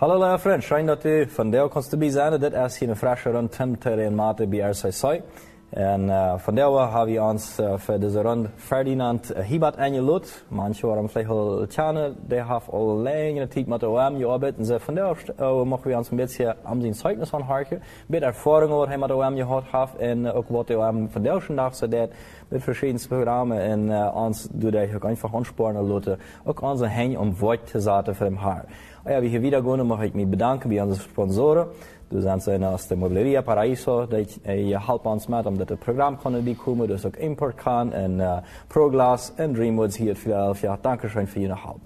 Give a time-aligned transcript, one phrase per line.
[0.00, 2.40] Hallo lieve vriend, schijn dat u van deel konst bij zijn.
[2.40, 5.22] Dit is een frisse rond Tim en Mate bij RCC.
[5.70, 10.44] En uh, van deel hebben we ons uh, voor deze rond Ferdinand uh, Hibat aangeloot.
[10.48, 14.70] Manche waren vielleicht al kennen, die hebben al lange tijd met de OM gearbeitet.
[14.70, 17.76] En van deel uh, mogen we ons een beetje aan zijn zeugnis aanhaken.
[17.76, 19.96] Een beetje ervaring wat hij met de OM gehad heeft.
[19.96, 22.10] En ook wat de OM van deel schon dag zodat
[22.48, 23.58] met verschillende programma's.
[23.58, 26.18] En uh, ons doet hij ook einfach aansporen laten.
[26.44, 28.64] Ook onze heen om woord te zetten voor hem haar.
[29.08, 31.68] Ja, wie hier wieder gehen, mag ich mich bedanken bei unseren Sponsoren.
[32.10, 36.18] Du sind zijn aus der Mobileria Paraíso, dat je helpt ons met om dat Programm
[36.18, 38.36] kunnen die komen, dus ook Import kan en uh,
[38.66, 40.78] ProGlass en Dreamwoods hier in Philadelphia.
[40.80, 41.80] Dankeschön für Ihre Help.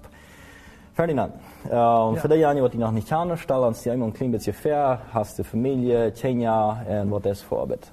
[0.93, 1.33] Ferdinand,
[1.65, 2.15] ähm, ja.
[2.15, 4.99] für die Jahre, die noch nicht kennen, stell uns die einmal ein klein bisschen fair.
[5.13, 7.91] Hast du Familie, Kenia und was ist Vorbild?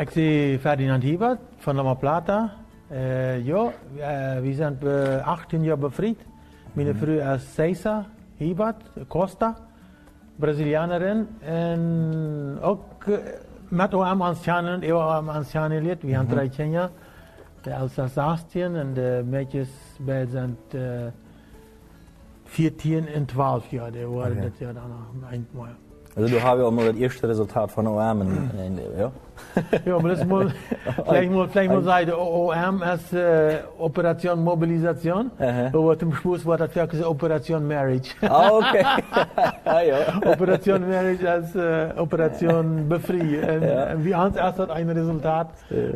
[0.00, 2.50] Ich bin Ferdinand Hiebert von Loma Plata.
[2.90, 6.16] Äh, ja, äh, wir sind äh, 18 Jahre befreit.
[6.74, 6.98] Meine mhm.
[6.98, 8.76] Frau ist Cesar Hibat
[9.08, 9.56] Costa,
[10.36, 11.28] Brasilianerin.
[11.40, 13.04] En ook
[13.68, 16.02] met OM Ancianen, ik OM Ancianen lid.
[16.02, 16.90] We hebben drie kinderen.
[17.60, 19.68] De oudste is 18 en de meisjes
[20.00, 20.82] bij zijn uh,
[22.44, 23.92] 14 en 12 jaar.
[23.92, 24.42] Die waren okay.
[24.42, 24.88] dat jaar dan
[25.20, 25.66] nog eenmaal.
[26.16, 29.12] Also du hast ja mal das erste Resultat von OM in, in, ja?
[29.84, 30.50] ja, aber das muss,
[31.04, 36.74] vielleicht muss, vielleicht muss sagen, OM ist äh, Operation Mobilisation, aber zum Schluss war das
[36.74, 38.14] wirklich Operation Marriage.
[38.22, 38.82] Ah, okay.
[39.66, 39.96] ah, ja.
[40.24, 43.56] Operation Marriage als äh, Operation Befrei.
[43.56, 44.02] Und, ja.
[44.02, 45.48] Wie uns erst hat ein Resultat,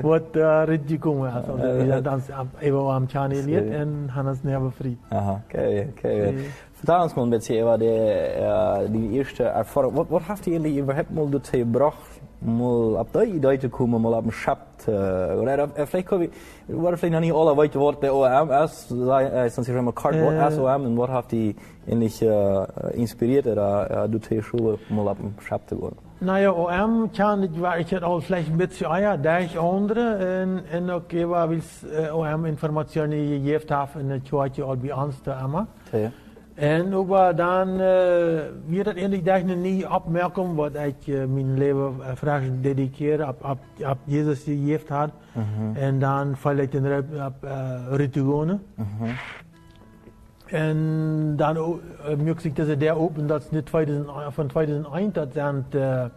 [0.02, 1.34] was äh, richtig gekommen ist.
[1.34, 4.98] Also haben uns eben am Chani und haben uns näher befreit.
[5.08, 6.22] Aha, okay, okay.
[6.26, 6.44] Vertel
[6.86, 9.92] over de, uh, die eerste ervaring.
[9.92, 14.12] Wat, wat heeft jullie überhaupt mal dazu gebracht, mal op die idee te komen, mal
[14.12, 14.86] op een schapt?
[14.88, 14.94] Uh,
[15.40, 16.30] oder vielleicht können
[16.66, 20.14] wir, oder vielleicht noch nicht alle weten wat de OM ist, sonst ist immer kort,
[20.14, 21.54] wat ist OM und was hat die
[21.86, 22.22] ähnlich
[22.92, 26.08] inspiriert, oder die Schule mal op een schapt te gaan?
[26.22, 30.62] Naja, OM kan ik, waar ik het al vielleicht een beetje eier, daar andere, en,
[30.70, 31.62] en ook even, wie
[32.14, 35.66] OM informationen gegeven heeft in het jaar al bij ons te Emma.
[35.92, 36.10] Ja.
[36.60, 42.02] En aber dann äh, wird das endlich eine nie abmerken, was ich äh, mein Leben
[42.02, 45.12] äh, vraag dedikiere, ab, ab, ab Jesus gegeben hat.
[45.34, 45.76] Mhm.
[45.82, 48.60] Und dann falle ich in ab äh, Ritualen.
[48.76, 49.16] Mhm.
[50.52, 55.74] Und dann äh, möchte ich, dass er der open, nicht 2000, von 2001, das sind
[55.74, 56.10] äh,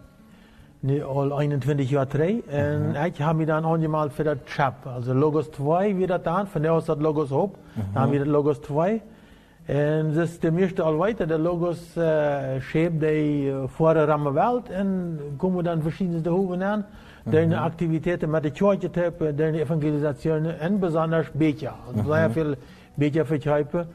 [0.82, 2.44] nicht all 21 Jahre drei.
[2.52, 2.96] Und mhm.
[3.14, 4.86] ich habe mich dann angemalt für das Chap.
[4.88, 7.58] Also Logos 2 wird das dann, von der aus das Logos Hope.
[7.76, 7.82] Mhm.
[7.94, 9.02] Dann haben wir das Logos 2.
[9.66, 14.70] En dus de meeste al weten, de logos uh, scheep die voor de ramme welt
[14.70, 16.86] en komen dan verschillende hoeven aan.
[17.24, 17.54] De mhm.
[17.54, 21.28] Aktivitäten mit der Kirche hebben, de evangelisatie en besonders.
[21.36, 22.12] Also mhm.
[22.12, 22.56] sehr viel
[22.94, 23.88] beetje verkrijpen.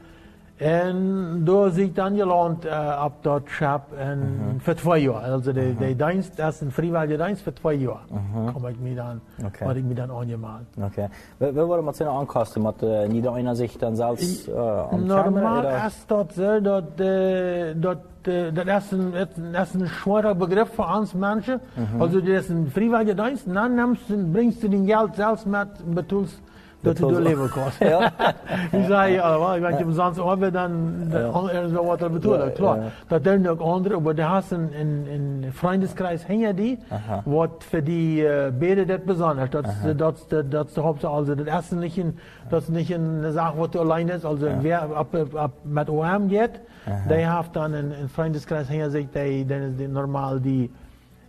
[0.59, 4.57] En daar zie ik dan geland uh, op dat schap en mhm.
[4.57, 5.21] voor twee jaar.
[5.21, 8.01] Also de, de dienst, dat is een vrijwillige dienst voor twee jaar.
[8.09, 8.51] Mhm.
[8.51, 9.67] Kom ik me dan, okay.
[9.67, 10.61] word ik me dan aangemeld.
[10.77, 11.09] Okay.
[11.37, 12.61] Wie worden met zijn aankasten?
[12.61, 17.65] Met uh, niet einer zich dan zelfs uh, aan Normaal is dat zo, dat, uh,
[17.75, 19.11] dat uh, dat is een,
[19.51, 21.61] dat is een schwerer begrip voor ons mensen.
[21.73, 22.01] Mm -hmm.
[22.01, 26.41] Also dat is een vrijwillige dienst, dan nimmst, bringst du den geld zelfs met, bedoelst
[26.81, 27.79] dat hij doorleven kost.
[27.79, 28.11] Ja.
[28.71, 31.01] Die zei je allemaal, ik weet je, sonst hebben dan
[31.49, 32.53] ergens wel wat er bedoelen.
[32.53, 36.79] Klar, dat doen ook anderen, maar er is een, een, een vriendeskreis hinter die,
[37.23, 38.29] wat voor die uh,
[38.59, 39.49] beide dat besonders.
[39.49, 41.11] Dat, dat, dat, dat is de hoofdzaak.
[41.11, 44.23] Also, dat is niet een, dat is niet een zaak wat alleen is.
[44.23, 46.59] Also, wer op, op, met OM gaat,
[47.07, 50.71] die heeft dan een, een vriendeskreis hinter zich, die, dan is die normaal die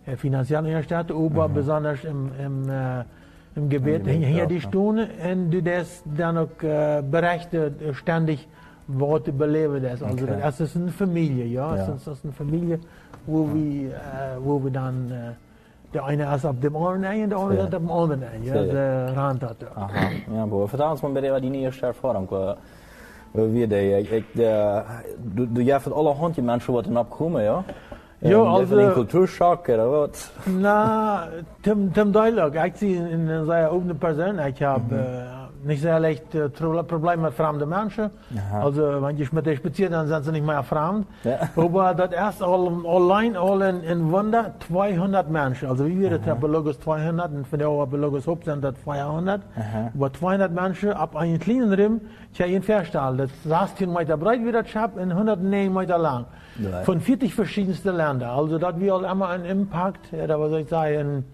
[0.07, 3.03] uh, financiële herstelling, aber besonders im, im uh,
[3.55, 8.47] im Gebet, Gebet hier die Stunde und du das dann auch äh, berichtet ständig
[8.87, 10.01] Worte beleben das.
[10.01, 10.37] Also okay.
[10.41, 11.87] das ist eine Familie, ja, ja.
[11.87, 12.79] Das ist eine Familie,
[13.25, 13.53] wo ja.
[13.53, 13.95] wir, äh,
[14.39, 15.33] wo wir dann äh,
[15.93, 18.63] der eine ist auf dem einen Ende, der andere ist auf dem anderen Ende, ja,
[18.63, 19.57] der Rand hat.
[19.75, 19.89] Aha,
[20.33, 22.57] ja, boah, vertel uns mal bitte, was die erste Erfahrung war.
[23.33, 27.63] Wie die, ich, ich, du, du, hast alle Hondje Menschen, die abkommen, ja?
[28.21, 28.77] Ja, also.
[28.77, 30.31] Een cultuurshock oder wat?
[30.59, 31.27] Na,
[31.61, 32.55] Tim, Tim Duidelijk.
[32.55, 34.39] Ik zie in een zeer opene persoon.
[34.39, 34.97] Ik heb mm -hmm.
[34.97, 38.11] uh, nicht sehr leicht äh, Probleme mit fremden Menschen.
[38.37, 38.61] Aha.
[38.61, 41.07] Also, wenn ich mit denen spaziere, dann sind sie nicht mehr fremd.
[41.23, 41.39] Ja.
[41.55, 45.69] Aber das erst all, allein all in, in Wunder 200 Menschen.
[45.69, 48.75] Also, wie wir das haben, Logos 200 und von der auch Logos Hub sind das
[48.83, 49.41] 200.
[49.55, 49.91] Aha.
[49.95, 52.01] Aber 200 Menschen ab einem kleinen Rim,
[52.33, 56.25] ich habe ihn festgestellt, das 16 Meter breit wie das Schab und 109 Meter lang.
[56.61, 56.81] Ja.
[56.83, 58.29] Von 40 verschiedensten Ländern.
[58.29, 61.25] Also, das wird immer ein Impact, ja, da was soll ich sagen,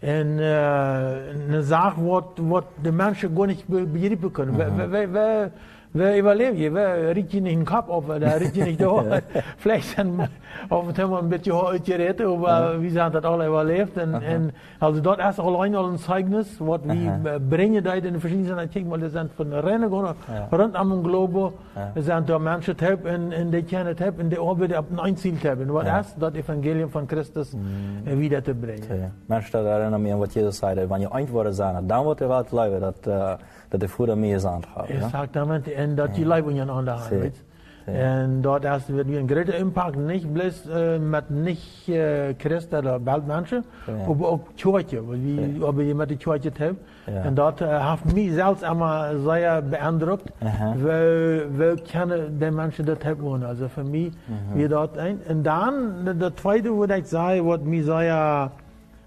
[0.00, 4.52] en uh, eine Sache, was die Menschen gar nicht begreifen können.
[4.52, 4.58] Mhm.
[4.58, 5.50] Wer, wer, wer,
[5.94, 9.20] wir überleben je, wir riechen nicht den Kopf auf, da riechen nicht da.
[9.58, 10.28] Vielleicht dann
[10.70, 13.96] dem Thema ein bisschen ausgerät, aber wir haben das alle überlebt.
[13.96, 18.58] Und, und also dort allein al ein Zeugnis, was wir bringen da in den verschiedenen
[18.58, 21.52] Artikeln, weil wir sind von Rennen rund am Globo,
[21.94, 25.16] wir sind da Menschen taub und, und die kennen taub und die arbeiten ab ein
[25.16, 25.72] Ziel haben.
[25.72, 28.82] Was das Evangelium von Christus äh, wieder zu bringen.
[28.88, 29.10] Ja.
[29.26, 32.28] Mensen dat herinneren me aan wat Jezus zei, wanneer je antwoorden zijn, dan wordt er
[32.28, 33.32] wat leven, dat, uh,
[33.74, 34.84] dat de voeder meer is aan het gaan.
[34.88, 34.94] Ja?
[35.04, 37.18] Exactamente, en dat je in de Sí.
[37.18, 37.42] weet.
[37.84, 43.04] En dat is wird een grote impact, niet bloß äh, met niet äh, Christen oder
[43.04, 44.06] Weltmenschen, Ja.
[44.08, 46.78] aber auch Kirche, wir aber jemand die Kirche haben.
[47.06, 47.28] Ja.
[47.28, 50.74] Und das äh, hat mich selbst einmal sehr beeindruckt, Aha.
[50.82, 53.42] weil, weil kennen die Menschen das haben.
[53.44, 54.12] Also für mich,
[54.54, 55.18] wir dort ein.
[55.28, 58.50] Und dann, das zweite, wo ich sage, was mich sehr,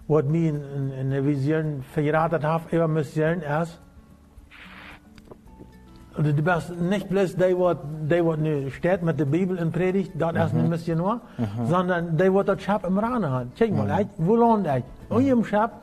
[0.08, 3.74] was mich in, in, in der Vision verraten hat, immer müssen ist, also
[6.24, 7.78] du bist nicht bloß der, was
[8.10, 11.22] der, was nu steht mit der Bibel in Predigt, das ist nicht Missionar,
[11.66, 13.48] sondern der, was das Schab im Rane hat.
[13.56, 14.84] Check mal, ich, wo lohnt ich?
[15.10, 15.82] Und im Schab,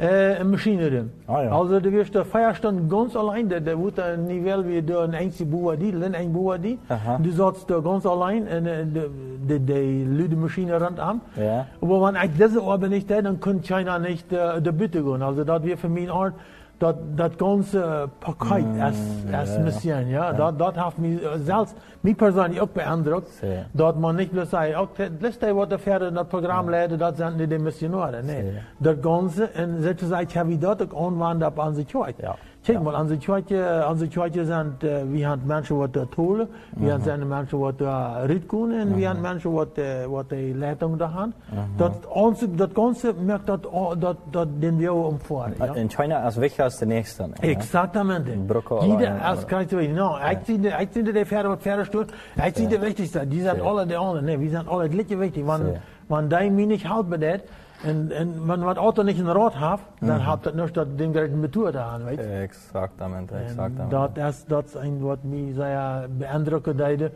[0.00, 1.10] äh, im Maschinenraum.
[1.26, 1.52] Ah, ja.
[1.52, 4.98] Also du wirst da Feierstunden ganz allein, der, der wird da nicht wel wie du
[4.98, 6.32] ein einzige Bauer die, ein ein
[6.62, 6.78] die.
[6.88, 7.18] Aha.
[7.22, 11.20] Du sollst da ganz allein, und äh, die, die, die Leute Maschine rennt an.
[11.36, 11.66] Ja.
[11.82, 15.22] Aber wenn ich diese Arbeit nicht hätte, dann könnte keiner nicht äh, der Bitte gehen.
[15.22, 16.34] Also das wäre für mich eine Art,
[16.80, 18.96] das, das ganze Paket als,
[19.30, 19.60] als ja.
[19.60, 20.32] Mission, ja.
[20.32, 23.66] Das, das hat mich äh, selbst, mich persönlich auch beeindruckt, Sehr.
[23.74, 27.18] dass man nicht bloß sagt, okay, das ist was der Pferde das Programm leiden, das
[27.18, 28.22] sind nicht die Missionare.
[28.22, 28.42] Nee.
[28.42, 28.52] Sehr.
[28.80, 32.22] Das Ganze, und sozusagen, ich habe das auch anwenden auf unsere Kirche.
[32.22, 32.36] Ja.
[32.62, 32.82] Kijk Ja.
[32.84, 36.46] mal, unsere Kirche, unsere Kirche sind, äh, wir haben Menschen, die da tolen,
[36.76, 40.98] wir haben seine Menschen, die da richten, und wir haben Menschen, die, die die Leitung
[40.98, 41.32] da haben.
[41.78, 43.60] Das, Ganze- das Ganze merkt das,
[43.98, 45.54] das, das den wir umfahren.
[45.58, 45.74] Ja?
[45.74, 47.28] In China is weg als de nächste.
[47.28, 47.34] ne?
[47.40, 48.30] Exatamente.
[48.46, 51.84] Brocco Jeder allein, als weet, nou, ik zie de, ik zie de Pferde wat Pferde
[51.84, 52.10] stoot,
[52.44, 55.44] ik zie de wichtigste, die zijn alle de anderen, nee, wir sind alle gleiche wichtig,
[55.44, 55.62] want,
[56.06, 57.40] want die mij niet helpt bij dat,
[57.84, 61.22] en, en wenn wat Auto nicht een rood heeft, dan het niet dat ding dat
[61.22, 62.22] een Tour da aan, weet je.
[62.22, 63.88] Exactamente, En exactamente.
[63.88, 67.10] dat is, dat een wat mij zeer beeindrucken deed.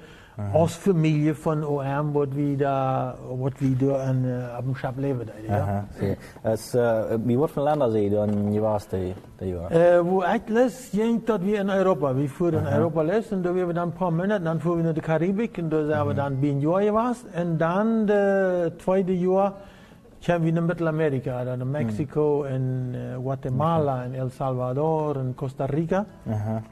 [0.53, 4.27] Als familie van OM, wat we daar, wat we in,
[4.59, 5.57] op een schap leven deden.
[5.57, 5.87] Ja.
[5.99, 6.17] Zie.
[6.43, 9.71] Es, uh, wie wordt van landen je dan je was die, die jaar?
[9.71, 12.17] Äh, wo ich les, ging dat wir in Europa.
[12.17, 14.83] Wir fuhren in Europa les und da waren wir dann ein paar Monate, dann fuhren
[14.83, 17.29] wir in die Karibik und da sind wir dann ein Jahr gewesen.
[17.41, 19.53] Und dann, das zweite Jahr,
[20.25, 25.67] kamen wir in Mittelamerika, dann in Mexiko, in äh, Guatemala, in El Salvador, in Costa
[25.67, 26.07] Rica.
[26.27, 26.63] Aha.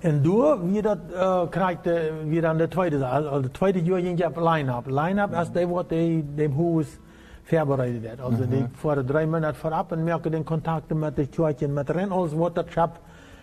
[0.00, 1.94] En door wie dat uh, krijgt, uh,
[2.24, 4.86] wie dan de tweede, also de tweede jaar ging je op line-up.
[4.86, 6.98] Line-up die wat die, die huis
[7.42, 8.20] voorbereidet heeft.
[8.20, 11.90] Also die voor drie maanden vooraf en merken den contacten met de church en met
[11.90, 13.00] ren, als wat dat schap,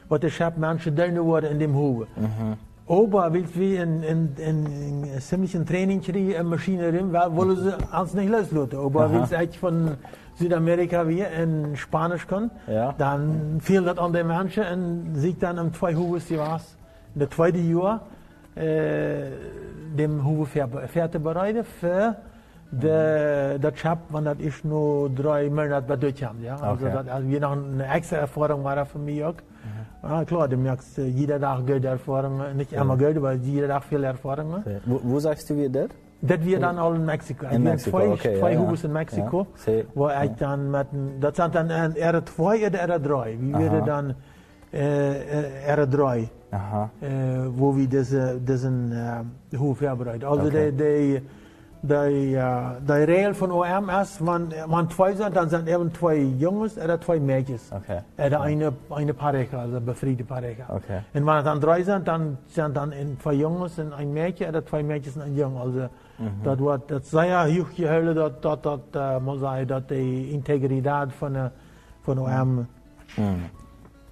[0.08, 2.08] wat de schap mensen doen worden in dem huis.
[2.88, 5.54] Ober willst wie in, in, in, in ziemlich
[6.06, 8.78] kriegen in Maschine drin, weil wollen sie uns nicht loslassen.
[8.78, 9.12] Ober Aha.
[9.14, 9.98] willst eigentlich von
[10.36, 12.94] Südamerika wie in Spanisch können, Ja.
[12.98, 16.76] dann fehlt das an den Menschen und sieht dann im zwei Hubes die was.
[17.16, 18.02] In der zweite Jahr,
[18.56, 19.30] äh,
[19.98, 22.18] dem Hube fertig bereiten für
[22.72, 26.44] de, das Schab, wenn das ist nur drei Monate bei Deutschland.
[26.44, 26.58] Ja?
[26.58, 26.94] Also, Okay.
[26.94, 29.34] das, also je nach eine extra Erfahrung war das für mich auch.
[30.08, 33.84] Ja, klar, du merkst, äh, jeder Tag Geld Erfahrung, nicht immer Geld, aber jeder Tag
[33.86, 34.62] viel Erfahrung.
[34.64, 34.78] Zie.
[34.86, 35.90] Wo, wo sagst du wie dat?
[36.22, 37.46] Das wir dann all in Mexiko.
[37.46, 38.66] In Wir haben Mexiko, zwei, okay, zwei ja, ja.
[38.68, 39.86] Hubes in Mexiko, Ja, zie.
[39.96, 43.40] wo ich dann mit, dem- das sind dann ein R2 oder R3.
[43.40, 43.86] Wie wäre Aha.
[43.86, 44.16] dann
[44.74, 46.90] äh, äh, R3, Aha.
[47.02, 47.08] äh,
[47.58, 50.24] wo wir diese, diesen äh, Hof vorbereiten.
[50.26, 50.72] Also Okay.
[50.72, 51.22] die, die,
[51.88, 56.16] die, äh, die Regel von OM ist, wenn, wenn zwei sind, dann sind eben zwei
[56.16, 57.60] Jungs oder zwei Mädchen.
[57.72, 58.00] Okay.
[58.18, 60.66] Oder eine, eine Pareja, also befriedete Pareja.
[60.70, 61.00] Okay.
[61.14, 64.50] Und wenn es dann drei sind, dann sind dann in zwei Jungs und ein Mädchen
[64.50, 65.60] oder zwei Mädchen und ein Junge.
[65.60, 65.90] Also
[66.44, 68.62] das wird das sehr hoch gehalten, dass, dass,
[68.92, 71.52] dass, äh, man sagt, dass die Integrität von, der-
[72.04, 72.68] von OM
[73.18, 73.46] Mm.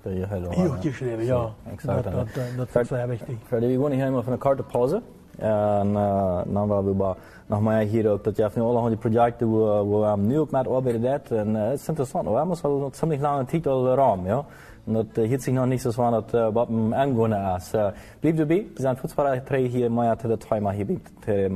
[0.04, 1.54] Dat je heel hoch geschrieben, ja.
[1.76, 3.38] Das, das, das ist sehr wichtig.
[3.50, 5.02] Verder, we gaan hier helemaal van een korte pauze.
[5.38, 7.14] En uh, dan waren we bij,
[7.46, 9.52] nog hier ook dat je van alle die projecten
[9.90, 11.32] waar we nu ook met arbeiten dat.
[11.32, 14.46] En uh, het is interessant, we hebben al ziemlich lange Titel raam, ja.
[14.84, 17.74] Dat uh, hielt zo van dat uh, wat hem aangonen is.
[17.74, 17.88] Uh,
[18.20, 21.02] blijf erbij, we zijn voetballen drie hier, maar ja, te de twee maar hier bij
[21.20, 21.50] te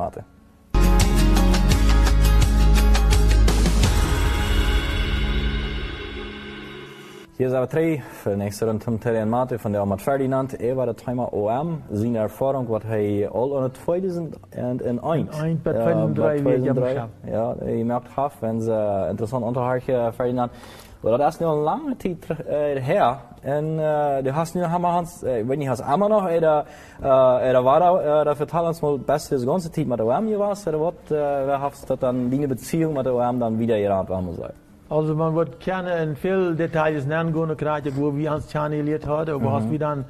[7.38, 10.02] Hier zijn we drie, voor de nächste rond Tim Terry en Mate van de Amat
[10.02, 10.62] Ferdinand.
[10.62, 15.30] Er war der Timer OM, zijn ervaring wat hij al aan het 2001.
[15.32, 16.94] Ein, bei Ja, 2003 bei wie ich am 2003.
[16.94, 17.10] Schab.
[17.24, 20.52] Ja, je merkt af, wenn ze interessant unterhalten, Ferdinand.
[21.00, 23.18] Maar dat is nu al een lange tijd uh, her.
[23.42, 26.66] En uh, du hast nu hammer hans, uh, ik weet niet, hast immer nog, oder,
[27.04, 30.06] uh, oder war da, uh, da vertel uns mal best das ganze Zeit mit der
[30.06, 33.60] OM gewesen, oder was, uh, wer hast das dann, die Beziehung mit der OM dann
[33.60, 34.67] wieder gerannt, wenn man sagt?
[34.90, 39.32] Also man wird gerne in viel Details nennen können, gerade wo wir uns kennengelernt haben,
[39.32, 40.06] aber hast wir dann,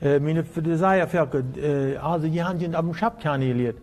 [0.00, 3.78] äh, meine, für die Seier, äh, also die haben sich am Schab kennengelernt.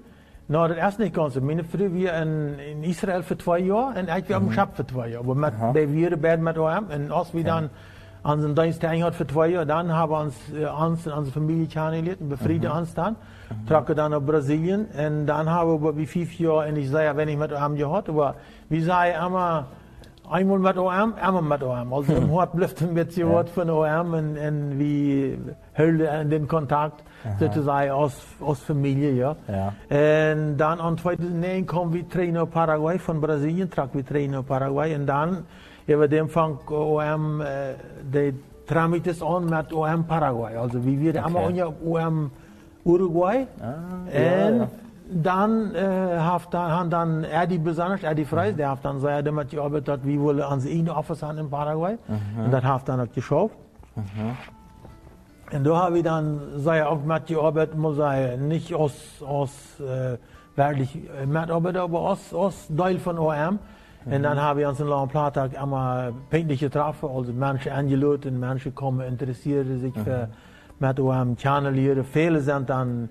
[0.52, 1.36] Nou, dat is niet ganz.
[1.36, 4.86] Mijn vrouw weer in, in Israël voor twee jaar en ik weer am Schap voor
[4.86, 5.26] twee jaar.
[5.26, 7.70] Maar met, bij wir beiden met hem en als we dan
[8.24, 11.68] onze dienst had voor twee jaar, dan hebben we ons, uh, ons en onze familie
[11.68, 13.16] kennengelernt en bevrieden ons dan.
[13.66, 17.28] Trokken dan naar Brazilië en dan hebben we bij vijf jaar en ik zei, wenn
[17.28, 18.34] ik met hem gehad, maar
[18.68, 19.66] we zeiden immer,
[20.30, 21.94] Einmal mit OM, einmal mit OM.
[21.94, 25.38] Also im Hort bleibt ein bisschen Wort von OM und, wie
[25.78, 27.04] Hölle den Kontakt
[27.40, 29.36] sozusagen aus, aus Familie, ja.
[29.48, 29.74] Ja.
[29.90, 35.08] Und dann an 2009 kommen wir Trainer Paraguay von Brasilien, trag wir Trainer Paraguay und
[35.08, 35.46] dann
[35.88, 37.46] über dem Fang OM, äh,
[38.04, 38.34] der
[38.68, 40.56] tramit an mit OM Paraguay.
[40.56, 41.28] Also wir okay.
[41.28, 42.32] immer OM
[42.86, 43.48] Uruguay.
[43.60, 43.74] Ah,
[44.14, 44.68] ja, ja.
[45.12, 50.04] Dan heeft dan, han dan Eddie besonders, Eddie Freis, die heeft dan zei dat gearbeitet,
[50.04, 51.98] wie aan zijn ene office aan in Paraguay.
[52.38, 53.56] En dat heeft dan ook geschafft.
[55.50, 59.88] En daar hebben we dan, zei ook met gearbeitet, moet zeggen, niet als, als uh,
[60.54, 60.92] werkelijk
[61.28, 63.60] metarbeiter, aber als, als deel van OM.
[64.08, 68.40] En dan hebben we ons in Lang Plata allemaal pijnlijk getroffen, also mensen aangelaten, en
[68.40, 70.28] mensen komen interesseren zich voor
[70.78, 72.06] met OM kennenleren.
[72.06, 73.10] Velen zijn dan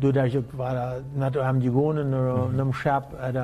[0.00, 3.34] doordat waren met OM gewonnen, naar een schap uit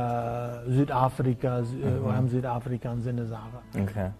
[0.69, 1.61] Zuid-Afrika,
[2.05, 3.89] OM Zuid-Afrika en zijn zaken.
[3.91, 4.13] Okay.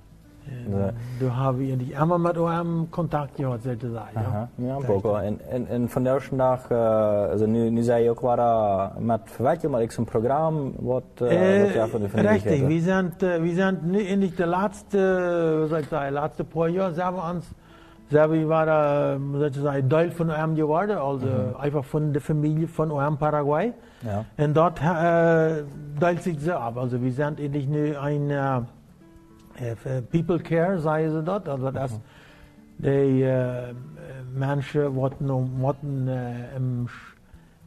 [0.49, 0.71] En
[1.19, 4.17] Daar hebben we eigenlijk allemaal met OM contact gehad, sozusagen.
[4.21, 5.15] Aha, ja, Boko.
[5.15, 9.71] En, en, en van de dag, also nu, nu zei je ook waar met verwerken,
[9.71, 11.29] maar ik zo'n programma, wat, uh,
[11.63, 14.99] wat ja van de familie Richtig, wir sind, äh, wir sind in de laatste,
[15.61, 17.47] was soll ich sagen, laatste paar Jahre wir uns,
[18.09, 21.27] sind wir waren, sozusagen, Teil von OM geworden, also
[21.59, 23.73] einfach von der Familie von OM Paraguay.
[24.05, 24.25] Ja.
[24.37, 25.65] En dat äh,
[25.99, 26.77] teilt sich so ab.
[26.77, 28.61] Also wir sind eigentlich nu ein äh,
[29.59, 31.49] äh, People Care, sagen sie dort.
[31.49, 31.99] Also das
[32.79, 33.73] die äh,
[34.35, 36.89] Menschen, die äh, im,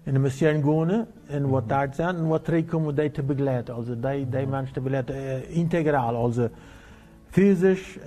[0.06, 3.76] in de mission gaan en wat daar zijn en wat terugkomen die te begeleiden.
[3.76, 6.16] Also die, die mensen te begeleiden, äh, integraal.
[6.16, 6.50] Also
[7.30, 7.98] physisch,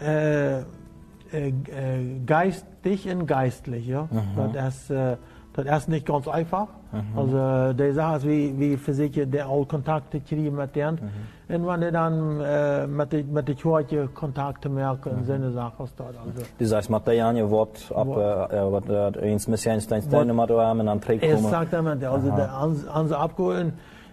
[1.32, 3.86] äh, äh, äh, geistig und geistlich.
[3.86, 4.08] Ja?
[4.52, 5.16] Das, ist, äh,
[5.54, 6.68] das ist nicht ganz einfach.
[7.16, 10.98] Also die Sache ist, wie, wie für sich der all Kontakte kriegen mit denen.
[11.48, 15.88] Und wenn die dann äh, mit den mit die Kirche Kontakte merken, sind die Sachen
[15.96, 16.16] dort.
[16.16, 20.06] Also, Dus dat is met de janje wat op, uh, wat uh, eens misschien steeds
[20.06, 21.36] steinen met hem en dan terugkomen.
[21.36, 22.06] Exatamente.
[22.08, 22.50] Also der,
[22.88, 23.72] ans abgeholt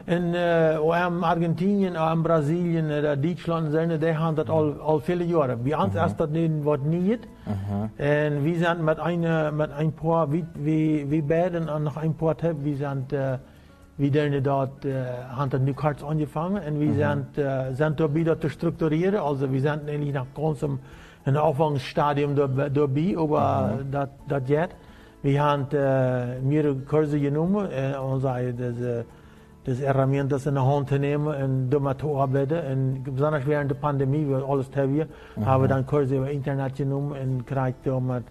[0.10, 5.24] in äh, OM Argentinien, OM Brasilien, oder Deutschland, sind, die haben das all, all viele
[5.24, 5.56] Jahre.
[5.56, 7.28] Bei uns ist das nicht, was nicht.
[8.36, 12.14] Und wir sind mit, einer, mit ein paar, wie, wie, wie beiden und noch ein
[12.16, 13.38] paar Tipp, wir sind, äh,
[13.98, 15.04] wir sind dort, äh,
[15.36, 19.18] haben das nu kurz angefangen und wir sind, äh, sind da wieder zu strukturieren.
[19.20, 20.80] Also wir sind eigentlich nach ganzem
[21.26, 24.70] ein Anfangsstadium da- dabei, aber das, das geht.
[25.22, 29.04] Wir haben äh, mehrere Kurse genommen äh, und sagen, das, äh,
[29.66, 33.04] das Herramientas in der Hand zu nehmen und damit zu arbeiten.
[33.04, 35.06] Und besonders während der Pandemie, wo alles heavy,
[35.44, 38.24] haben wir dann Kurse über Internet genommen und gekriegt, damit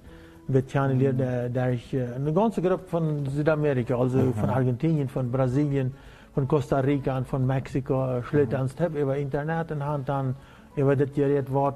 [0.49, 5.31] wir kennenlernen, da, da ich äh, eine ganze Gruppe von Südamerika, also von Argentinien, von
[5.31, 5.93] Brasilien,
[6.35, 10.35] von Costa Rica und von Mexiko, äh, schlägt ans Tab über Internet und haben dann
[10.75, 11.75] über das Gerät, was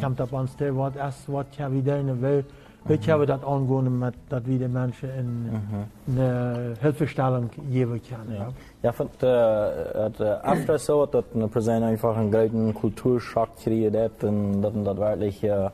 [0.00, 2.44] kommt auf uns, der was erst, was ja wieder in der
[2.88, 6.18] Ich habe das angewohnt, mit, dass wir die Menschen in mhm.
[6.18, 6.74] eine.
[6.78, 8.36] Eh, Hilfestellung geben können.
[8.36, 8.48] Ja,
[8.82, 14.24] ja von der äh, After so, dass eine Präsenz einfach einen großen Kulturschock kreiert hat
[14.24, 15.70] und dass das wirklich eh, äh,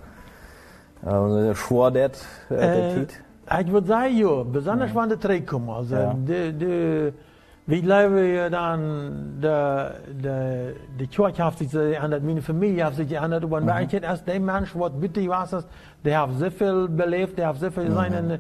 [1.07, 3.21] eh, äh, schwer hat, äh, der Tiet?
[3.61, 4.43] Ich würde sagen, ja.
[4.43, 4.99] Besonders, mhm.
[4.99, 5.71] wenn der Trick kommt.
[5.71, 6.15] Also, ja.
[6.15, 7.13] die, die,
[7.69, 13.09] wie leben wir dann, die, die, die Kirche hat sich geändert, meine Familie hat sich
[13.09, 15.69] geändert, und wenn ich erst der Mensch, was bitte was ist,
[16.03, 18.31] der hat so viel belebt, der hat so viel sein, und,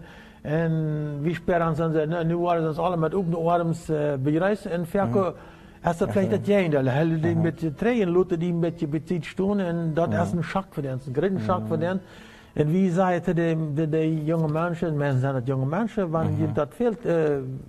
[0.50, 5.34] und wie sie, ne, nu waren sie alle mit open Arms äh, bereist, und Ferko,
[5.84, 6.90] Erst dat vielleicht das Gegenteil.
[6.90, 9.60] Helle die met je trainen, Leute die beetje bezit staan.
[9.60, 11.00] En dat is een schok voor hen.
[11.06, 12.00] Een grote schok voor hen.
[12.58, 16.38] En wie zei te de, de, de jonge mensen, mensen zijn het jonge mensen, wanneer
[16.38, 17.14] je dat fehlt, uh,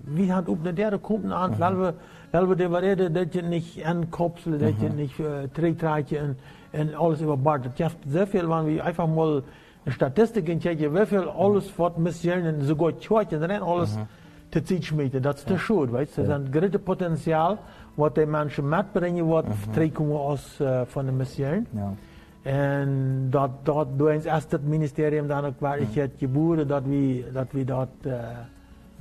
[0.04, 1.94] wie hat op de derde kunden aan, weil we,
[2.32, 6.38] weil we de reden dat je niet aankopselen, dat je niet uh, terugdraait en,
[6.72, 7.64] en alles über Bord.
[7.64, 9.42] Dat heeft zoveel, wanneer we einfach mal
[9.84, 13.96] een statistiek in kijken, hoeveel alles wat missionen, sogar Kirchen, dan alles
[14.50, 15.22] te zien schmieden.
[15.22, 16.24] Dat is te goed, weet je.
[16.24, 17.58] Dat is een groot potentiaal
[17.94, 21.68] wat die mensen metbrengen, wat terugkomen als uh, van de mission.
[21.72, 21.94] Ja.
[22.42, 27.30] En dat, dat eens eerst het ministerium dan ook waar ik het geboren, dat we
[27.34, 28.14] dat, we dat uh,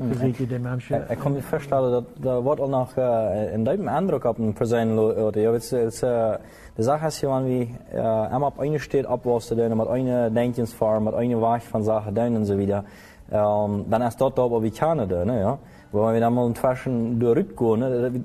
[0.06, 1.06] verzekerd de mensen.
[1.08, 3.04] Ik, kan me voorstellen dat er wordt al nog uh,
[3.52, 5.40] een duidelijke indruk op een persoon laten.
[5.40, 6.34] Ja, het, het, uh,
[6.74, 10.32] de zaak is gewoon wie uh, hem op een steed opwas te doen, met een
[10.32, 12.84] denkensvorm, met een weg van zaken doen en zo wieder.
[13.32, 15.32] Um, dan is dat op wat we kunnen doen.
[15.32, 15.58] Ja.
[15.90, 18.24] Wo wir dann mal inzwischen durchgehen, ne,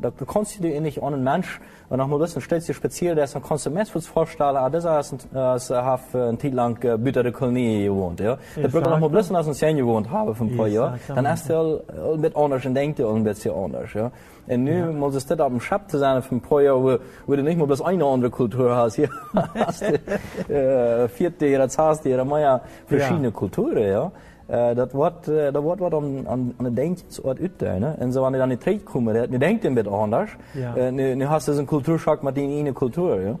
[0.00, 2.08] da, kannst nicht an einen Mensch, und nach
[2.40, 6.82] stellst du dir speziell, der ist ein Konsumentschutz vorstellen, ah, das ist ein, Titel lang
[6.82, 8.38] äh, bei der Kolonie gewohnt, ja.
[8.56, 11.26] Da wird noch mal bisschen als ein Zehn gewohnt haben von ein paar Jahren, dann
[11.26, 14.10] ist er ein bisschen anders und denkt er ein bisschen anders, ja.
[14.46, 14.86] Und nu ja.
[14.86, 17.42] muss es das auf dem Schab zu sein von ein paar Jahren, wo, wo du
[17.42, 19.10] nicht mal bloß eine andere Kultur hast, hier
[19.54, 23.30] hast du, äh, vierte, oder zahlst du, mehr verschiedene ja.
[23.30, 24.12] Kulturen, ja.
[24.50, 27.98] Uh, dat wordt, uh, dat wordt wat aan, aan, aan het denksoort uittuinen.
[27.98, 30.36] En zo wanneer dan in de tijd komen, nu denkt een beetje anders.
[30.52, 30.76] Ja.
[30.76, 33.26] Uh, nu, nu hast du een cultuurschock met die ene cultuur.
[33.26, 33.34] Ja?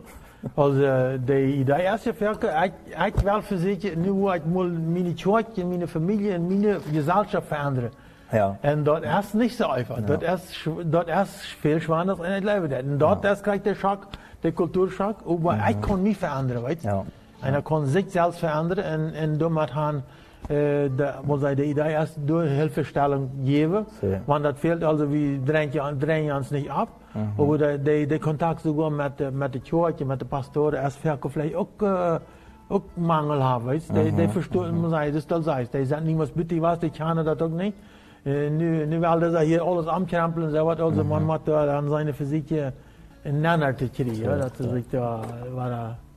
[0.54, 0.78] Also,
[1.24, 2.02] de idee is
[2.84, 7.90] ja, ik wel verzekerd, nu ik mijn Church, mijn familie en mijn gezelschap veranderen.
[8.30, 8.56] Ja.
[8.60, 9.96] En dat is niet zo einfach.
[9.98, 10.02] Ja.
[10.02, 12.76] Dat, is, dat is veel zwaarder in het leven.
[12.76, 13.30] En dat ja.
[13.30, 14.06] is krijg de Schock,
[14.40, 15.38] de cultuurschock.
[15.40, 15.68] Maar mhm.
[15.68, 16.88] ik kon niet veranderen, weet je.
[16.88, 17.02] Ja.
[17.40, 21.56] En hij kon zich zelf veranderen en, en door met gaan äh, da, muss ich
[21.56, 23.86] die Idee erst durch Hilfestellung geben.
[24.02, 24.20] Ja.
[24.26, 26.88] Wenn das fehlt, also wir drängen uns nicht ab.
[27.14, 27.32] Mhm.
[27.38, 31.56] Aber der, der, der Kontakt sogar mit, mit der Kirche, mit den Pastoren, erst vielleicht
[31.56, 32.18] auch, äh,
[32.68, 33.94] auch Mangel haben, weißt du?
[33.94, 34.16] Mhm.
[34.16, 35.68] Die, verstehen, ich, das soll sein.
[35.72, 37.74] Die sagen was bitte, was, die kennen das auch nicht.
[38.26, 41.08] Äh, nu, nu will das hier alles ankrempeln, so was, also mhm.
[41.08, 42.52] man muss da an seine Physik
[43.24, 44.58] einen Nenner zu kriegen, ja, das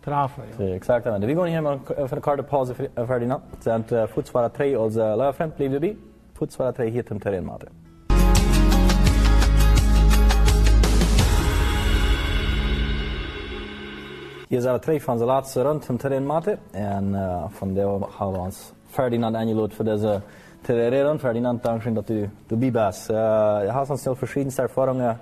[0.07, 0.57] ist da, war da, Trafen, ja.
[0.57, 1.27] Sí, exactamente.
[1.27, 3.41] Vi går hier mal för en kort paus för dina.
[3.59, 5.97] Sen fortfarande tre och löfren blir det bi.
[6.33, 7.69] Fortfarande tre hit till terrenmaten.
[14.49, 16.57] Hier zijn we twee van de laatste rond van terrenmaten.
[16.71, 20.21] En uh, van daar gaan we ons Ferdinand Angelot voor deze
[20.67, 25.13] تريريرا فعلينان دانكشن داتو دو بيباس du سيل فشيدن سيرفارنغ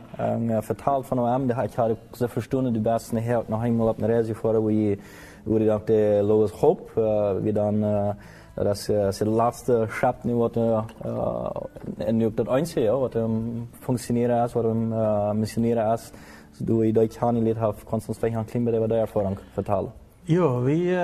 [0.61, 4.33] har فن وام ده هاك هاري كزا فشتون دو باس نه هاك نهاي ملاب نرازي
[4.33, 4.97] فورا وي
[5.47, 8.13] وي دانك دي لوز هوب وي دان
[8.57, 10.85] Das ist der letzte Schritt, der
[12.07, 13.11] in das Einzige, was
[13.81, 15.99] funktioniert ist, was missioniert
[16.57, 19.89] Så du i Deutschland litt har Konstantin Klimber, det var det erfaring fortalt.
[20.25, 20.95] Jo, vi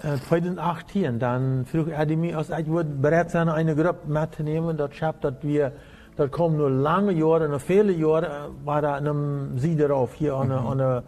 [0.00, 5.24] 2018, dann vroeg er mich, als ich würde bereit sein, eine Gruppe mitzunehmen, das schafft,
[5.24, 5.72] dass wir,
[6.16, 10.48] das kommen nur lange Jahre, noch viele Jahre, war da einem See darauf, hier an,
[10.48, 10.66] mhm.
[10.66, 11.02] an, der,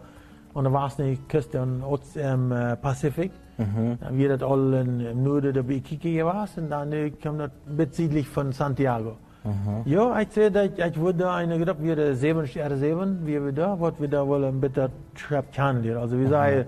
[0.53, 1.67] an der Wasserküste
[2.15, 3.31] im äh, Pazifik.
[3.57, 3.97] Mhm.
[3.99, 9.17] Dann wir das alle im Norden der Iquique gewesen, dann kam das bezüglich von Santiago.
[9.43, 9.81] Mhm.
[9.85, 13.93] Ja, ich sehe, dass ich würde eine Gruppe, wir sieben, R7, wie wir da, was
[13.99, 16.01] wir da wollen, bitte schreibt kennenlernen.
[16.01, 16.31] Also wir mhm.
[16.31, 16.65] sagen,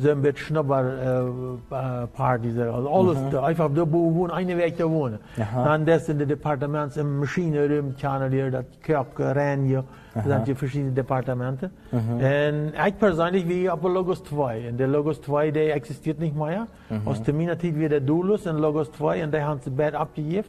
[0.00, 2.56] bisschen Schnupperpartys.
[2.56, 3.38] Äh, also alles, mhm.
[3.38, 5.18] einfach da wohnen, eine Weg da wohnen.
[5.36, 9.84] Dann das in den Departements, im Maschinenraum, Channel, das Kirche, Renje,
[10.14, 11.70] das sind die verschiedenen Departemente.
[11.92, 12.72] Mhm.
[12.86, 14.70] Ich persönlich wie auf Logos 2.
[14.70, 16.66] Und der Logos 2, der existiert nicht mehr.
[16.88, 17.06] Mhm.
[17.06, 20.48] Aus der Minatid wird der Dulus in Logos 2 und der haben sie bad abgegeben.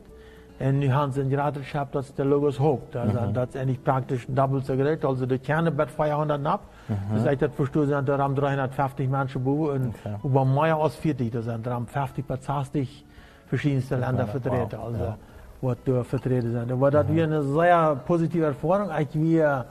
[0.62, 2.82] Und nu haben sie gerade geschafft, dass der Logos hoch.
[2.92, 3.34] Das, mhm.
[3.34, 5.04] das ist eigentlich praktisch doppelt so gerät.
[5.04, 6.62] Also der Kerne wird 400 ab.
[6.88, 6.96] Mhm.
[7.16, 10.16] Das heißt, das verstoßen da haben 350 Menschen und okay.
[10.24, 11.32] über mehr als 40.
[11.32, 13.06] Das sind 50 bis 60
[13.48, 14.80] verschiedenste Länder vertreten.
[14.80, 15.18] Also, ja.
[15.62, 16.72] was da vertreten sind.
[16.72, 18.90] Aber das war eine sehr positive Erfahrung.
[19.00, 19.66] Ich, wir,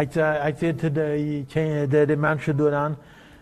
[0.00, 2.96] ich sehe die, die, die Menschen dort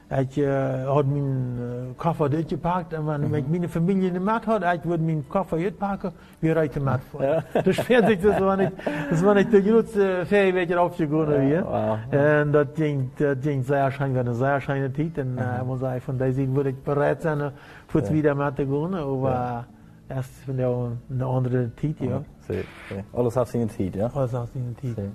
[0.09, 1.67] ik uh, had mijn uh,
[1.97, 3.51] koffer uitgepakt en wanneer mm -hmm.
[3.51, 7.01] mijn familie in de mat had, ik würde mijn koffer uitpakken, weer uit de mat
[7.11, 7.23] voor.
[7.23, 7.45] Ja.
[7.65, 8.73] dus fertig, das war nicht,
[9.11, 12.43] das war nicht der große Fähigkeit aufgegangen ja, wow.
[12.45, 15.19] Und das ging, das ging sehr schön, eine sehr schöne Zeit.
[15.19, 17.53] Und uh, muss sagen, von der Seite würde ich bereit sein,
[17.89, 18.11] für ja.
[18.11, 19.65] wieder Mathe gehen, aber ja.
[20.09, 22.23] erst von der eine andere Zeit, ja.
[22.49, 23.03] ja.
[23.13, 24.11] Alles hat seine Zeit, ja?
[24.15, 25.11] Alles hat seine Zeit.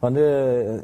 [0.00, 0.82] Wenn du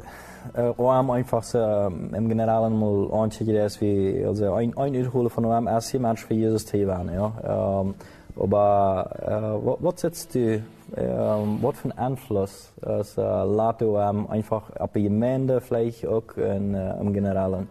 [0.77, 5.99] OM einfach im Generalen mal anzeigen, wir also ein, ein Urholen von OM erst hier
[5.99, 7.81] Mensch für Jesus werden, ja.
[7.81, 7.95] Ähm,
[8.37, 10.61] aber äh, was setzt du,
[10.97, 16.35] ähm, was für einen Einfluss als äh, Lato OM einfach auf die Gemeinde vielleicht auch
[16.35, 17.67] in, äh, im Generalen?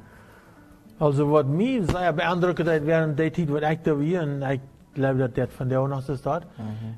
[0.99, 4.61] Also was mich sehr beeindruckt hat während der Zeit, was ich da war, und ich
[5.49, 6.43] van de nog is dat.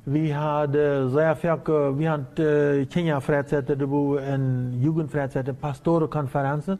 [0.02, 1.60] We hadden zeer veel,
[1.96, 6.74] we hadden Kenia vrijzetten, de boel en jugendvrijzetten, pastorenconferenties.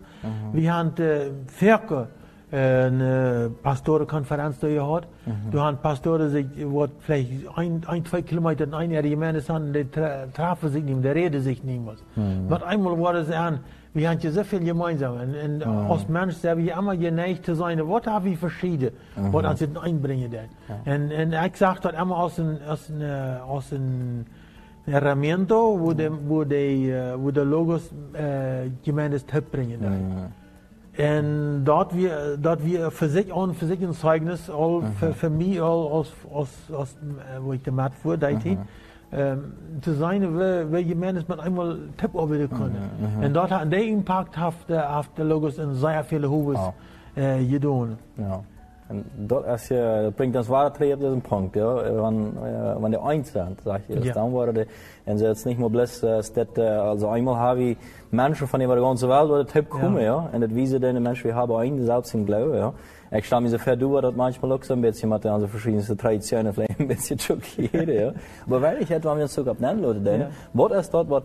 [0.53, 2.07] We hadden veel
[2.53, 5.09] eine Pastorenkonferenz da gehabt.
[5.27, 5.51] Mhm.
[5.51, 6.67] Du hast Pastoren, die
[7.01, 11.43] vielleicht ein, ein, zwei Kilometer in einer Gemeinde sind, die trafen sich nicht, die reden
[11.43, 11.99] sich nicht was.
[12.15, 12.47] Mhm.
[12.49, 13.61] Aber einmal war es an,
[13.95, 15.19] wir haben hier so viel gemeinsam.
[15.19, 19.63] Und, und als Mensch sind wir immer geneigt zu sein, was haben wir verschieden, was
[19.63, 20.49] uns einbringen denn.
[20.85, 23.73] Und, und ich sage das immer aus einem aus ein, aus
[24.87, 30.46] Herramiento, wo, de, wo, de, äh, wo der Logos äh, Gemeindes bringen Mhm.
[30.97, 35.31] En dat we, dat we voor zich aan voor zich een zeugnis, al voor, voor
[35.31, 40.37] mij al als, als, als eh, wo ik de maat voor deed, um, te zijn,
[40.37, 42.91] we, we gemeentes met eenmaal tip over kunnen.
[43.21, 46.69] En dat had de impact heeft, uh, heeft de logos in zeer viele hoeves Oh.
[47.15, 47.99] uh, gedaan.
[48.15, 48.41] Ja.
[49.15, 51.55] Dat, is, ja, dat brengt ons waar terug op deze punt.
[51.55, 51.93] Ja.
[51.93, 54.05] Wanneer äh, wanneer eins sind, sag ich.
[54.05, 54.13] Ja.
[54.13, 54.67] Dan worden de,
[55.05, 57.77] en ze het niet meer bless, uh, dat, uh, also eenmaal hebben we
[58.09, 60.29] mensen van de ganze Welt, waar het hip komen, ja.
[60.33, 62.73] En dat wijzen de mensen, we hebben een dezelfde Glauben, ja.
[63.11, 65.97] Ik sta me so ver door dat manchmal auch so ein bisschen mit unseren verschiedensten
[65.97, 68.13] Traditionen vielleicht ein bisschen schockiert, ja.
[68.47, 70.29] Aber weil ich etwa mir sogar nennen Leute, denn, Ja.
[70.53, 71.23] was ist dort, was,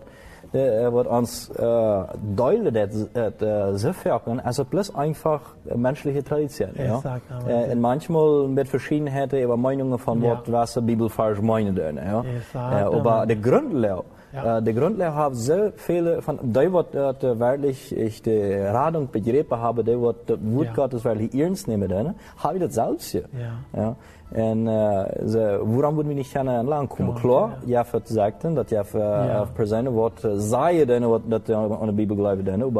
[0.54, 2.04] äh,
[2.36, 6.70] duidelijk het, het uh, ze werken, also plus einfach äh, menschliche Tradition.
[6.74, 6.96] Ja?
[6.96, 10.42] Exakt, Äh, und manchmal mit Verschiedenheiten über Meinungen von Ja.
[10.46, 11.76] was, die Bibel falsch meinen.
[11.96, 12.22] Ja?
[12.36, 14.58] Exakt, Äh, aber aber- der Grundlehre, Ja.
[14.58, 19.58] äh, der Grundlehre hat so viele von, die wird äh, wirklich, ich die Radung begriffen
[19.58, 20.72] habe, die das Wort Ja.
[20.74, 22.14] Gottes wirklich ernst nehmen, ne?
[22.38, 23.24] habe ich das selbst hier.
[23.32, 23.80] Ja.
[23.80, 23.96] Ja.
[24.34, 27.14] En uh, ze, waarom moeten we niet gaan aanlang komen?
[27.14, 27.84] Ja, Klaar, ja.
[27.92, 29.46] je gezegd dat je Ja.
[29.52, 32.72] personen wat uh, zeiden wat dat aan de Bibel geloven dan,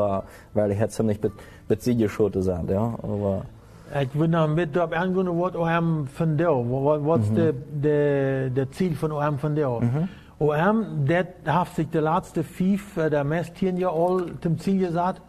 [0.52, 1.32] maar ich het niet met
[1.66, 2.90] met sie geschoten zijn, ja.
[3.02, 3.42] Aber,
[4.12, 6.66] wil nou met op aangehen wat OM van deel.
[6.68, 9.80] Wat, wat is de, de, de ziel van OM van deel?
[10.42, 15.20] OM, dat heeft zich de laatste vijf, de meest tien jaar al ten ziel gezet,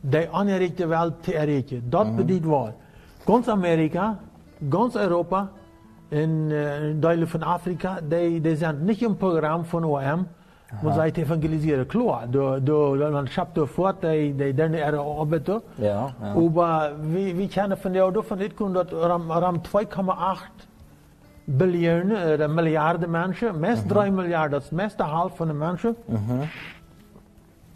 [0.00, 1.90] de anerikte Welt te erreichen.
[1.90, 2.74] Dat bedient wel.
[3.24, 4.18] Ganz Amerika,
[4.70, 5.50] ganz Europa,
[6.08, 10.26] in, eh, in delen van Afrika, die, die zijn niet een programma van OM,
[10.82, 11.86] wo zij te evangeliseren.
[11.86, 15.62] Klar, door, door, man schapt er voort, die, die derde er arbeiten.
[15.74, 16.32] ja, ja.
[16.34, 20.66] Aber wir, wir kennen von der davon nicht, dass ram, ram 2,8
[21.46, 25.96] Billionen, äh, Milliarden Menschen, meest 3 Milliarden, das meeste half von den Menschen,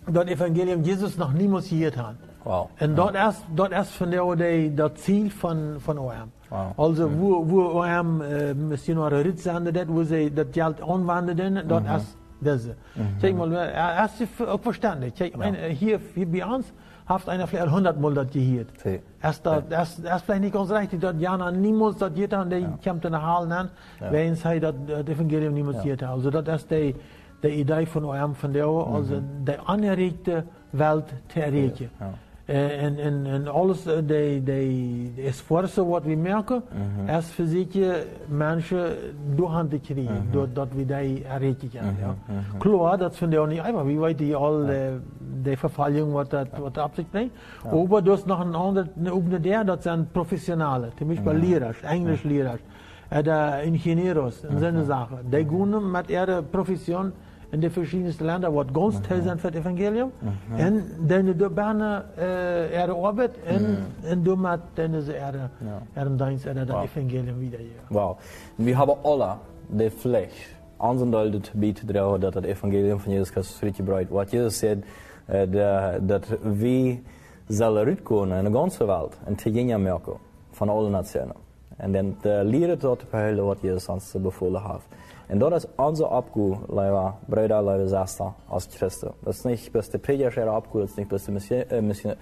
[0.06, 2.18] das Evangelium Jesus noch niemals gehört haben.
[2.42, 2.70] Wow.
[2.76, 6.33] En dat is, dat is van der die, dat ziel van, van OM.
[6.48, 6.78] Wow.
[6.78, 11.83] Also, wo, wo OM äh, missionare rit zenden, dat, wo sie das Geld anwenden, dat
[11.85, 12.74] is deze.
[13.20, 13.38] Kijk
[14.48, 15.14] auch verständlich.
[15.14, 16.72] Kijk, ein, hier, hier bei uns
[17.07, 18.68] hat einer vielleicht 100 Mal das gehört.
[18.83, 19.00] Sí.
[19.22, 22.50] Erst, da, erst, erst vielleicht nicht ganz richtig, dass Jana niemals das gehört hat, und
[22.50, 23.70] die kommt in der Halle an,
[24.11, 25.83] wenn sie das, das Evangelium niemals Ja.
[25.83, 26.11] gehört hat.
[26.11, 26.94] Also, das ist die,
[27.42, 31.90] die Idee von OM von der, also, die anerregte Welt zu erreichen.
[31.98, 32.07] Ja.
[32.07, 36.62] Eh, En, en, en alles, eh, de, de, esforzo wat we merken,
[37.18, 38.96] is voor zeker mensen
[39.34, 41.96] door hand te krijgen, doordat we die erreichen kunnen.
[42.00, 42.14] Ja.
[42.58, 43.84] Klar, dat vinden we ook niet einfach.
[43.84, 44.98] We weten al de,
[45.42, 47.34] de vervalling wat dat, wat dat op zich brengt.
[47.88, 52.60] Maar er is nog een ander, ook der, dat zijn professionalen, zum Beispiel Lehrers, Englischlehrers,
[53.18, 55.18] oder Ingenieure en zo'n zaken.
[55.28, 57.12] Die gaan met ihrer Profession
[57.50, 60.10] in de verschiedenste Länder, wat ganz toll zijn voor het evangelium.
[60.56, 65.48] En dan door bijna uh, ihre Arbeit en, en door met dan ze ihre,
[65.96, 66.82] ihre dienst en dat Wow.
[66.82, 67.60] evangelium wieder.
[67.60, 67.66] Ja.
[67.88, 68.16] Wow.
[68.56, 69.28] En we hebben alle
[69.66, 74.30] de Pflicht, onze deel te bieden dragen dat het evangelium van Jezus Christus uitgebreid Wat
[74.30, 74.84] Jezus zegt, uh,
[75.26, 76.98] de, dat we
[77.48, 80.16] zullen uitkomen in de ganze wereld en te gingen merken
[80.50, 81.34] van alle nationen.
[81.81, 84.87] En dan de leren tot te verhullen wat Jezus ons bevolen heeft.
[85.27, 89.11] En dat is onze opgave, lieve broeder, lieve zuster, als christen.
[89.23, 92.14] Dat is niet best de prediger opgave, dat is niet best de missie- eh, missie-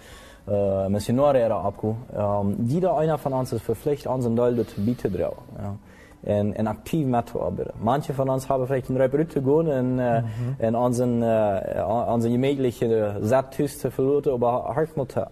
[0.48, 1.94] äh, Missionare abgu.
[2.16, 5.36] Ähm, jeder einer von uns ist verpflichtet, unseren Teil zu bieten drauf.
[5.58, 5.76] Ja.
[6.24, 7.72] En, en aktiv mitzuarbeiten.
[7.82, 10.22] Manche von uns haben vielleicht einen Reparut zu gehen und, äh,
[10.66, 12.90] und unseren, äh, unseren gemächlichen
[13.24, 15.26] Satz zu verloren, aber hört mal zu.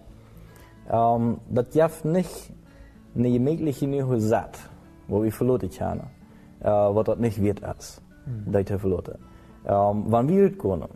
[0.90, 2.65] Ähm, das darf nicht eine gemächliche
[3.16, 4.58] neue Satz,
[5.08, 6.06] wo wir verloren können,
[6.60, 8.02] äh, was das nicht wird ist,
[8.46, 9.18] das zu verloren.
[9.66, 10.88] Ähm, wenn wir das können,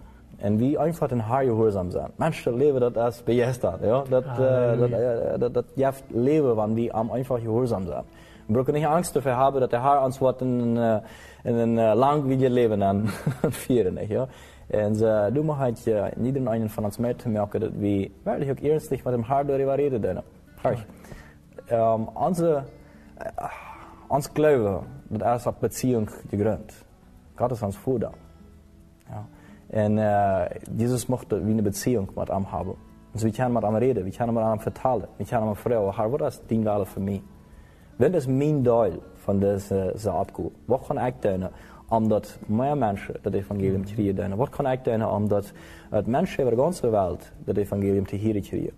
[0.43, 2.11] und wie einfach den Haar gehorsam zijn.
[2.17, 3.83] Mensen leven dat als begeisterd.
[3.83, 4.05] Ja?
[4.09, 8.05] Dat, dat, uh, dat, dat jeft leven wanneer we am einfach gehorsam zijn.
[8.47, 10.77] We brauchen nicht Angst dafür haben, dass der Herr uns wat in,
[11.45, 13.09] in een uh, langwieriges Leben an
[13.51, 13.95] führen.
[13.95, 14.29] Nicht, ja?
[14.73, 18.11] Und uh, du machst halt uh, jeden einen von uns mit zu merken, dass wir
[18.25, 20.03] wirklich auch ernstlich mit dem Herr darüber reden.
[20.03, 20.21] Denn,
[21.73, 22.63] um, onze,
[23.19, 23.45] uh,
[24.09, 26.85] ons Glaube, dat is op Beziehung gegründet.
[27.35, 28.13] Gott ist uns Vater.
[29.09, 29.27] Ja.
[29.71, 30.45] En uh,
[30.77, 32.75] Jesus mochte wie eine Beziehung mit ihm haben.
[33.13, 35.97] Also wir können mit ihm reden, wir können mit ihm vertellen, wir können ihm fragen,
[35.97, 37.23] Herr, was ist dein Wille für mich?
[37.99, 41.49] Wenn das mein Teil von dieser, dieser Abgabe, was kann ich tun,
[41.91, 44.37] omdat meer mensen het evangelium krijgen.
[44.37, 45.53] Wat kan ik doen omdat
[45.91, 48.73] het mensen over de hele wereld het evangelium te horen krijgen?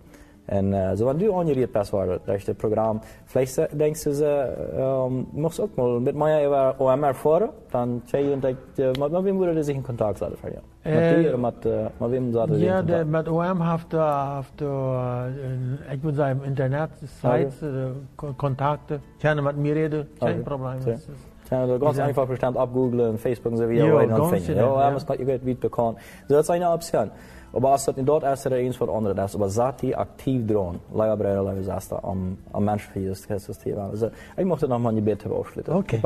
[0.45, 5.05] En uh, so, wenn du angeriert bist, war durch das Programm, vielleicht denkst du, äh,
[5.07, 9.23] ähm, machst auch mal mit mir über OMR vor, dann zeig und äh, mit, mit
[9.23, 10.59] wem würde sich in Kontakt setzen für ja?
[10.83, 14.61] Mit dir oder mit, äh, mit wem sollte Ja, de, met OM heeft heeft
[15.91, 16.89] ik moet zeggen internet
[17.21, 17.61] sites,
[18.15, 18.33] okay.
[18.35, 20.43] contacten, kunnen met mij reden, geen okay.
[20.43, 20.99] probleem.
[21.49, 23.85] Ja, du ganz einfach Bestand abgooglen, Facebook und so weiter.
[23.85, 24.99] Ja, ganz ja, ja, ja.
[25.05, 25.97] kann ich gut bekommen.
[26.27, 27.11] So, das ist eine Option.
[27.53, 29.15] Aber als dat dort is er eens voor anderen.
[29.15, 30.79] Dat is aber zat die actief drohen.
[30.93, 34.79] Leider breiden, leider zasta am, am Mensch für Jesus Christus te Also, ich möchte noch
[34.79, 35.73] mal ein Bitte aufschlitten.
[35.73, 35.99] Okay.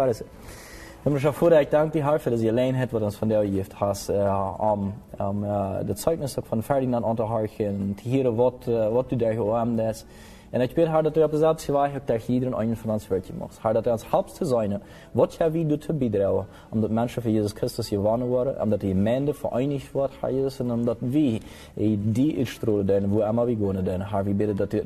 [1.06, 3.46] Ich möchte vor, ich danke dir Herr, dass ihr allein habt, was uns von der
[3.46, 8.94] Gift hast, äh, um, um äh, die Zeugnisse von Ferdinand unterhören, zu hören, was, äh,
[8.94, 10.06] was du da hier haben hast.
[10.50, 13.34] En ik bid, Herr, dat u op dezelfde wijze dat iedereen een van ons werkje
[13.38, 13.52] mag.
[13.62, 14.82] Herr, dat u ons helpt te zijn,
[15.12, 18.90] wat jij wie doet te bieden, omdat mensen voor Jezus Christus gewonnen worden, omdat die
[18.94, 21.40] Gemeinde vereinigd wordt, Herr Jezus, en omdat we
[21.74, 24.84] die uitstralen, wo immer wir gehen, denn, Herr, wir bidden, dat u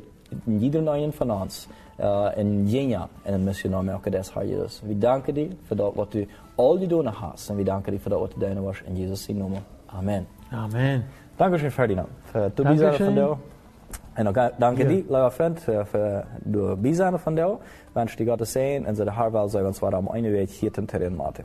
[0.60, 1.68] iedereen van ons
[2.00, 4.82] uh, in Jena in een missionair merken des, Herr Jezus.
[4.86, 8.00] We danken dir voor dat wat u al die doen hast, en we danken dir
[8.00, 9.52] voor dat wat u doen was, in Jezus' naam.
[9.86, 10.26] Amen.
[10.50, 11.04] Amen.
[11.36, 12.08] Dankeschön, Ferdinand.
[12.24, 13.51] Für Tobias von dir.
[14.12, 14.88] En ook danke ja.
[14.88, 17.58] die, lieve vriend, voor de bijzijn van jou.
[17.92, 20.14] Wens die God te zijn en ze de haar wel zijn, want we waren om
[20.14, 21.44] een week hier ten terrein maken.